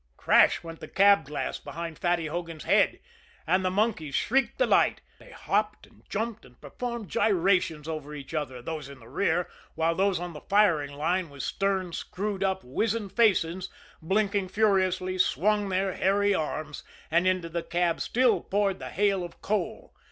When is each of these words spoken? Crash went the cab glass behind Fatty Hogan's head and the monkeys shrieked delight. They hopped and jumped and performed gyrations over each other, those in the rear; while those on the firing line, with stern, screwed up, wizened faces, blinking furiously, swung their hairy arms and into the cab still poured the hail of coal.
Crash 0.17 0.63
went 0.63 0.79
the 0.79 0.87
cab 0.87 1.25
glass 1.25 1.59
behind 1.59 1.99
Fatty 1.99 2.25
Hogan's 2.25 2.63
head 2.63 2.99
and 3.45 3.63
the 3.63 3.69
monkeys 3.69 4.15
shrieked 4.15 4.57
delight. 4.57 4.99
They 5.19 5.29
hopped 5.29 5.85
and 5.85 6.01
jumped 6.09 6.43
and 6.43 6.59
performed 6.59 7.07
gyrations 7.07 7.87
over 7.87 8.15
each 8.15 8.33
other, 8.33 8.63
those 8.63 8.89
in 8.89 8.97
the 8.99 9.07
rear; 9.07 9.47
while 9.75 9.93
those 9.93 10.19
on 10.19 10.33
the 10.33 10.41
firing 10.41 10.91
line, 10.93 11.29
with 11.29 11.43
stern, 11.43 11.93
screwed 11.93 12.43
up, 12.43 12.63
wizened 12.63 13.11
faces, 13.11 13.69
blinking 14.01 14.47
furiously, 14.47 15.19
swung 15.19 15.69
their 15.69 15.93
hairy 15.93 16.33
arms 16.33 16.83
and 17.11 17.27
into 17.27 17.47
the 17.47 17.61
cab 17.61 18.01
still 18.01 18.41
poured 18.41 18.79
the 18.79 18.89
hail 18.89 19.23
of 19.23 19.39
coal. 19.43 19.93